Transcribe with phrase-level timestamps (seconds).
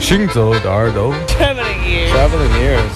[0.00, 2.12] 行走的耳朵 Traveling ears.
[2.12, 2.94] Traveling ears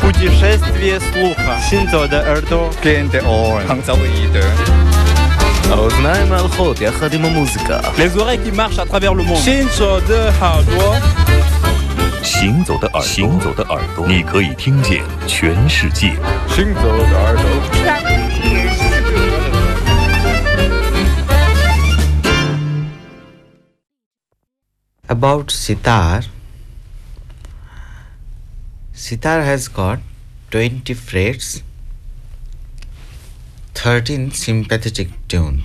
[0.00, 1.58] Путешествие слуха.
[1.68, 2.70] Синзо de Erdo.
[2.82, 3.66] Gain the orange.
[3.66, 4.40] 杭州的一的。
[5.70, 9.42] האוזניים ההלכות יחד עם המוזיקה Les oreilles qui marchent à travers le monde.
[9.44, 10.96] Shinzo de Hardwa.
[12.22, 16.14] 行走的耳朵，行走的耳朵，你可以听见全世界。
[16.48, 17.44] 行走的耳朵
[25.11, 26.23] About sitar.
[28.93, 29.99] Sitar has got
[30.51, 31.63] 20 frets
[33.73, 35.63] 13 sympathetic tune.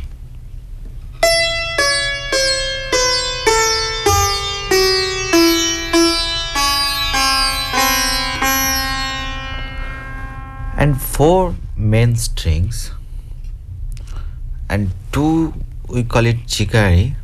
[10.77, 12.91] And four main strings
[14.69, 15.55] and two
[15.89, 17.15] we call it chikari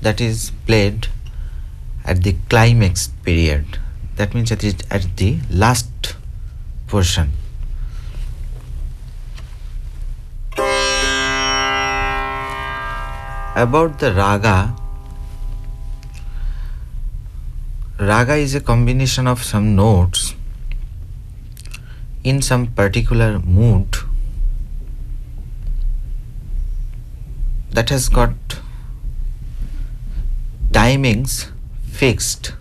[0.00, 1.08] that is played
[2.08, 3.78] at the climax period.
[4.16, 6.16] That means at, it, at the last
[6.86, 7.32] portion.
[13.64, 14.74] About the raga,
[17.98, 20.34] raga is a combination of some notes
[22.24, 23.96] in some particular mood
[27.72, 28.32] that has got
[30.70, 31.50] timings
[31.98, 32.52] fixed.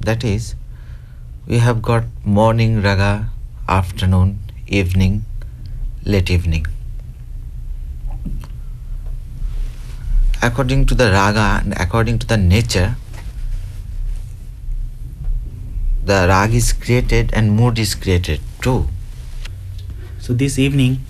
[0.00, 0.54] That is,
[1.48, 3.30] we have got morning raga,
[3.68, 5.24] afternoon, evening,
[6.04, 6.66] late evening.
[10.40, 12.94] According to the raga and according to the nature,
[16.04, 18.86] the rag is created and mood is created too.
[20.20, 21.00] So this evening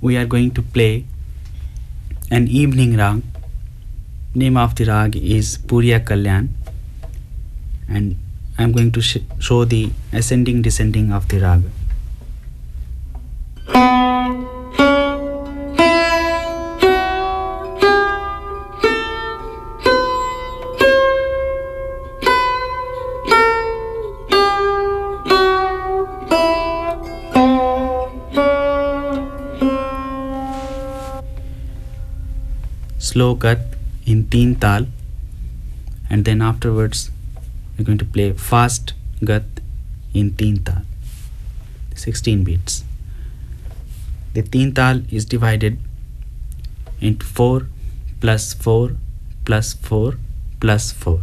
[0.00, 1.04] we are going to play
[2.30, 3.22] an evening rag.
[4.34, 6.48] Name of the rag is Puriya Kalyan
[7.88, 8.16] and
[8.58, 11.62] I am going to sh- show the ascending descending of the rag.
[32.98, 33.60] slow cut
[34.06, 34.86] in teen tal
[36.10, 37.10] and then afterwards
[37.78, 38.92] we're going to play fast
[39.24, 39.44] gat
[40.12, 40.82] in teen tal.
[41.94, 42.84] 16 beats.
[44.34, 44.74] The teen
[45.10, 45.78] is divided
[47.00, 47.66] into 4
[48.20, 48.90] plus 4
[49.44, 50.14] plus 4
[50.60, 51.22] plus 4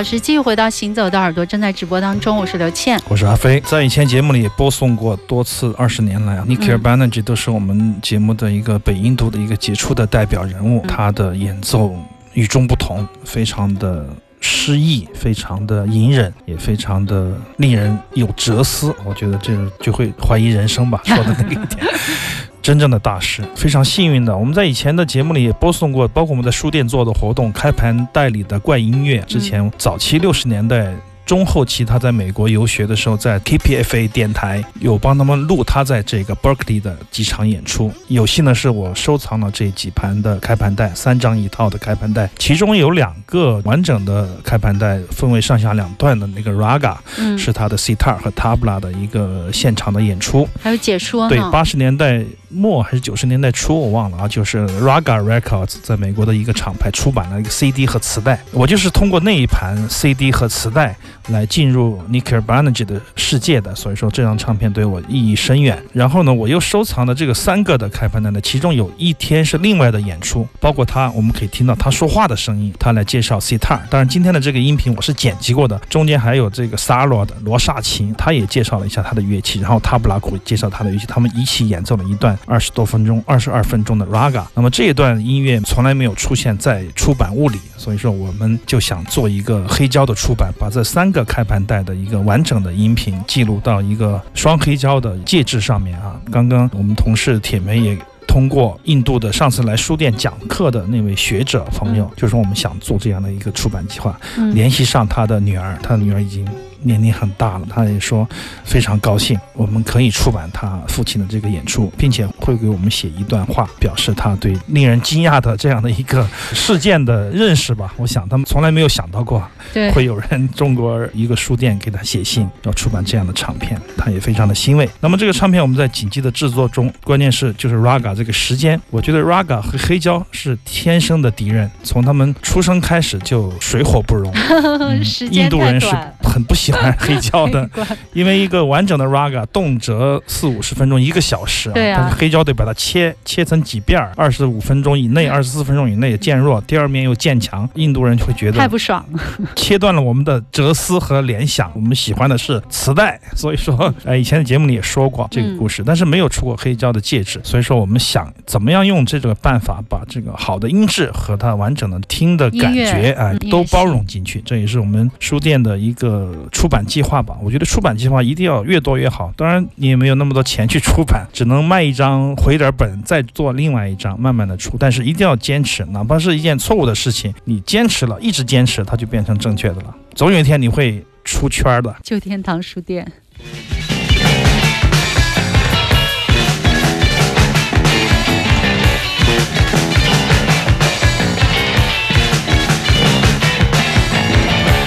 [0.00, 2.98] 小时继续回到《行走的耳朵》，正在直播当中，我是刘倩。
[3.06, 11.94] 我是阿飞，在以前节目里也播送过多次，二十年来啊 n i k i r Banerjee 都是我们节目的一个北印度的一个杰出的代表人物，嗯他的演奏
[12.32, 14.06] 与众不同，非常的
[14.40, 18.96] 诗意，非常的隐忍，也非常的令人有哲思。
[19.04, 21.86] 我觉得这就会怀疑人生吧，说的那个一点。
[22.70, 29.18] 真正的大师，非常幸运的，我们在以前的节目里也播送过，包括我们在书店做的活动，开盘代理的怪音乐。
[29.26, 30.94] 之前早期六十年代
[31.26, 37.92] 中后期，他在美国游学的时候，在 KPFA 电台有帮他们录他在这个 Berkeley 的几场演出。
[38.06, 50.48] 有幸的是，我收藏了这几盘的开盘带，三张一套的开盘带，其中有两个完整的开盘带，分为上下两段的那个 Raga 嗯，是他的 sitar 和 tabla 的一个现场的演出。
[50.62, 60.96] 还有解说对，八十年代末还是九十年代初，我忘了啊，就是 Raga Records 在美国的一个厂牌出版了一个 CD 和磁带，我就是通过那一盘 CD 和磁带
[61.28, 65.80] 来进入 n i k i r Banerjee 的世界的，所以说这张唱片对我意义深远。
[65.92, 73.78] 然后呢，我又收藏了这个三个的开盘单呢，其中有一天是另外的演出，包括他，我们可以听到他说话的声音，他来介绍 sitar。
[73.88, 84.44] 当然，今天的这个音频我是剪辑过的，中间还有这个 Saro 的罗刹琴，他也介绍了一下他的乐器，然后塔布拉鼓介绍他的乐器，他们一起演奏了一段二十多分钟、二十二分钟的 Raga。
[84.54, 96.20] 那么这一段音乐从来没有出现在出版物里，所以说我们就想做一个黑胶的出版，把这三个开盘带的一个完整的音频记录到一个双黑胶的介质上面啊。
[96.30, 97.98] 刚刚我们同事铁梅也。
[98.28, 104.16] 通过印度的上次来书店讲课的那位学者朋友，就说我们想做这样的一个出版计划，
[104.54, 106.46] 联系上他的女儿，他的女儿已经
[106.82, 108.28] 年龄很大了，他也说
[108.64, 117.92] 非常高兴，我们可以出版他父亲的这个演出，并且会给我们写一段话，表示他对令人惊讶的这样的一个事件的认识吧。
[117.96, 124.88] 我想他们从来没有想到过 对，会有人中国一个书店给他写信要出版这样的唱片，他也非常的欣慰。
[125.00, 134.32] 那么这个唱片我们在紧急的制作中，关键是就是 Raga 这个时间，我觉得 Raga 和黑胶是天生的敌人，从他们出生开始就水火不容。
[134.80, 135.88] 嗯时间太印度人是。
[136.22, 137.68] 很不喜欢黑胶的，
[138.12, 142.00] 因为一个完整的 raga 动辄四五十分钟、一个小时啊，对啊。
[142.00, 149.20] 但是黑胶得把它切切成几遍儿，二十五分钟以内、二十四分钟以内渐弱，第二面又渐强，印度人就会觉得太不爽了，
[149.56, 151.70] 切断了我们的哲思和联想。
[151.74, 167.37] 我们喜欢的是磁带，所以说， 哎，以前的节目里也说过这个故事，但是没有出过黑胶的介质，所以说我们想怎么样用这个办法把这个好的音质和它完整的听的感觉啊、嗯音乐都包容进去，这也是我们书店的一个出版计划吧。
[167.41, 179.95] 我觉得出版计划一定要越多越好，当然你也没有那么多钱去出版，只能卖一张回点本，再做另外一张，慢慢的出，但是一定要坚持，哪怕是一件错误的事情，你坚持了，一直坚持，它就变成正确的了。
[180.13, 181.95] 总有一天你会出圈儿的。
[182.03, 183.11] 旧天堂书店。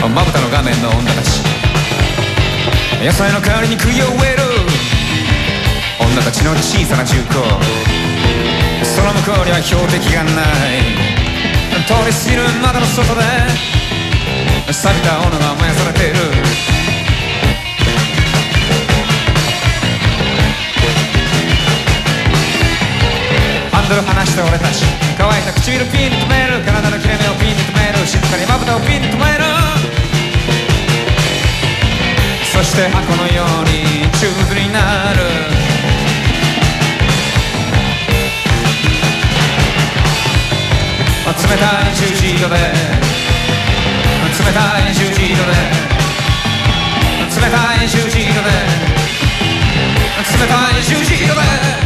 [0.08, 1.41] まぶたの画面の女たち
[3.03, 4.43] 野菜の代わりに釘を植える。
[5.99, 7.35] 女たちの小さな銃口
[8.79, 10.87] その向こうには標的がない。
[11.83, 13.21] 通り過ぎる窓の外で。
[14.71, 16.15] 錆びた斧が燃やされている。
[23.67, 24.85] ハンドル離して俺たち。
[25.17, 26.63] 乾いた唇ピンに止める。
[26.63, 28.07] 体の切れ目をピンに止める。
[28.07, 28.42] 静かに
[32.73, 35.19] して箱のようにチューブになる。
[41.27, 42.55] 冷たい十字路で。
[44.39, 45.53] 冷たい十字路で。
[47.29, 48.49] 冷たい十字路で。
[50.31, 51.82] 冷たい十字路で。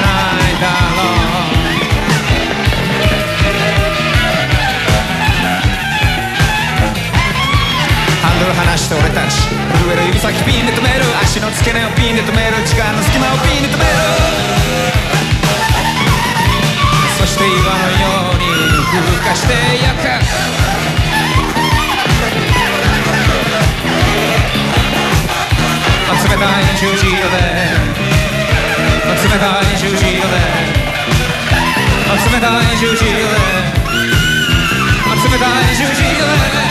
[0.00, 1.60] ないだろう。
[8.22, 13.90] ハンドル離して俺たち震える指先ピンで止める足の付け根をピンで止める時間の隙間をピンで止める。
[17.18, 18.46] そして岩のように
[18.90, 20.06] 風化して焼く。
[26.22, 28.31] 冷たい十字路で。
[29.04, 30.38] 冷たい終始よね
[32.12, 33.42] 冷たい終始よね
[35.12, 36.61] 冷たい終始よね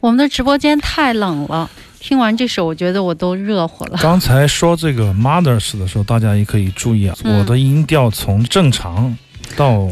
[0.00, 1.68] 我们的直播间太冷了，
[2.00, 3.98] 听完这首，我觉得我都热乎了。
[4.00, 9.14] 刚才说这个 mothers 的时候，大家也可以注意啊，嗯我的音调从正常
[9.56, 9.86] 到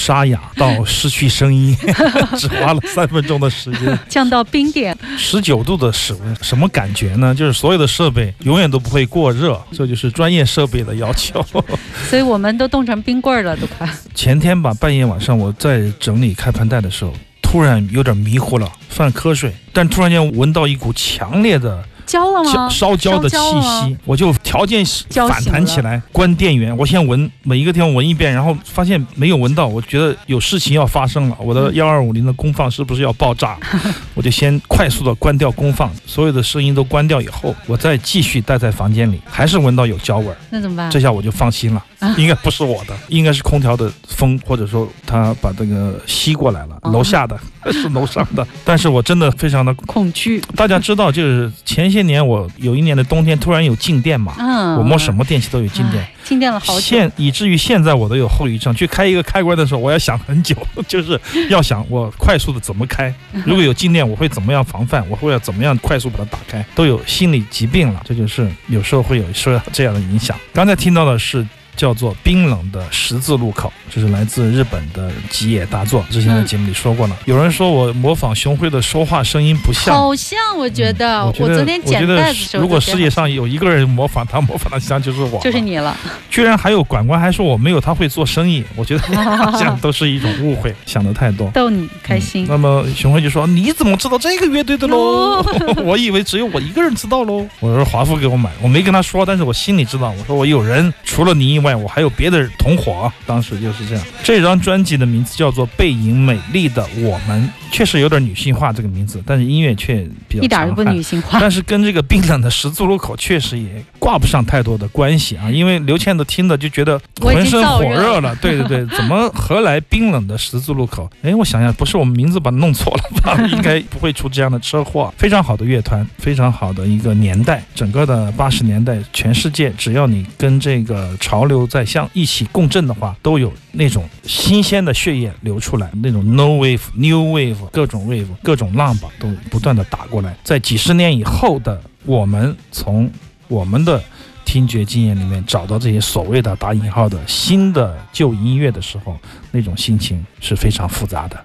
[0.00, 1.76] 沙哑到失去声音，
[2.38, 3.98] 只花了三分钟的时间。
[4.08, 7.34] 降到冰点，十九度的室温，什么感觉呢？
[7.34, 11.44] 就是所有的设备永远都不会过热，这就是专业设备的要求。
[12.08, 13.86] 所以我们都冻成冰棍儿了，都快。
[14.14, 22.68] 前天吧，半夜晚上我在整理开盘带的时候，突然有点迷糊了，犯瞌睡，但突然间闻到一股强烈的焦了吗？
[22.68, 24.84] 烧焦的气息，我就条件
[25.28, 26.76] 反弹起来，关电源。
[26.76, 33.56] 我先闻每一个地方闻一遍，然后发现没有闻到，我觉得有事情要发生了，我嗯的幺二五零的功放是不是要爆炸？
[34.14, 40.36] 我就先快速的关掉功放，所有的声音都关掉以后，我再继续待在房间里，还是闻到有焦味儿。
[40.50, 40.90] 那怎么办？
[40.90, 47.38] 这下我就放心了，啊应该不是我的， 应该是空调的风，或者说它把这个吸过来了，哦楼下的
[47.72, 48.46] 是楼上的。
[48.64, 50.40] 但是我真的非常的恐惧。
[50.56, 56.80] 大家知道，就是前些年我有一年的冬天突然有静电嘛，嗯，我摸什么电器都有静电，静电了好久。
[56.80, 58.74] 现以至于现在我都有后遗症。
[58.74, 60.56] 去开一个开关的时候，我要想很久，
[60.88, 63.12] 就是要想我快速的怎么开，
[63.44, 68.00] 如果有静电，我会怎么样防范，我会要怎么样快速把它打开，都有心理疾病了。
[68.04, 70.36] 这就是有时候会有受到这样的影响。
[70.54, 71.46] 刚才听到的是。
[71.76, 76.04] 叫做冰冷的十字路口，这是来自日本的吉野大作。
[76.10, 77.16] 之前在节目里说过了。
[77.26, 85.60] 有人说我模仿熊辉的说话声音不像，好像我觉得，我觉得昨天剪我觉得带子的时候，如果世界上有一个人模仿他，模仿的像就是我，就是。
[85.60, 85.94] 你了，
[86.30, 89.02] 居然还有管官还说我没有他会做生意，我觉得
[89.58, 91.50] 这样都是一种误会，想的太多。
[91.50, 92.46] 逗你开心。
[92.48, 95.44] 那么熊辉就说：“你怎么知道这个乐队的喽哦？
[95.84, 100.14] 我以为只有我一个人知道喽。”我说：“华夫给我买，我没跟他说，但是我心里知道。
[100.18, 103.12] 我说我有人除了你另外，我还有别的同伙。
[103.26, 104.02] 当时就是这样。
[104.24, 111.38] 这张专辑的名字叫做《背影美丽的我们》，确实有点女性化这个名字，但是音乐却比较一点都不女性化。
[111.40, 118.38] 但是跟这个冰冷的十字路口确实也挂不上太多的关系啊， 因为刘倩的听的就觉得浑身火热了热。
[118.40, 121.08] 对对对，怎么何来冰冷的十字路口？
[121.22, 123.40] 哎，我想想，不是我们名字把它弄错了吧？
[123.52, 125.12] 应该不会出这样的车祸。
[125.16, 140.36] 非常好的乐团，非常好的一个年代，整个的八十年代，全世界只要你跟这个潮流在相一起共振的话，都有那种新鲜的血液流出来，那种 no wave、new wave 各种 wave、各种浪吧，都不断的打过来。
[140.42, 143.10] 在几十年以后的我们，从
[143.48, 144.02] 我们的
[144.44, 149.16] 听觉经验里面找到这些所谓的打引号的新的旧音乐的时候，
[149.50, 151.42] 那种心情是非常复杂的。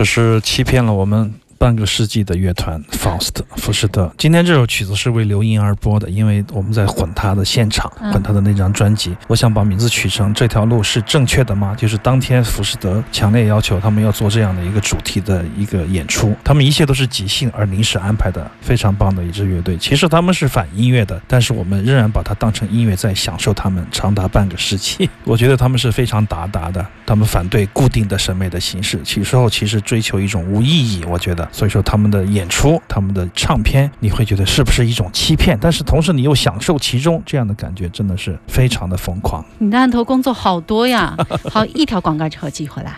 [0.00, 4.10] 这是欺骗了我们半个世纪的乐团 Faust 福士德。
[4.16, 9.14] 今天这首曲子是为刘英而播的，因为我们在混他的现场，嗯混他的那张专辑。
[9.26, 11.74] 我想把名字取成《这条路是正确的吗》？
[11.78, 19.76] 就是当天福士德强烈要求他们要做这样的一个主题的一个演出，他们一切都是即兴而临时安排的，非常棒的一支乐队。
[19.76, 25.10] 其实他们是反音乐的，但是我们仍然把它当成音乐在享受他们长达半个世纪。
[25.24, 31.04] 我觉得他们是非常达达的，他们反对固定的审美的形式，有时候其实追求一种无意义。
[31.04, 35.58] 我觉得，所以说他们的演出、他们的唱片，你会觉得是不是一种欺骗？
[35.60, 39.44] 但是同时你又享受其中，这样的感觉真的是非常的疯狂。
[39.58, 41.16] 你的案头工作好多呀。
[41.50, 42.96] 好，一条广告之后寄回来。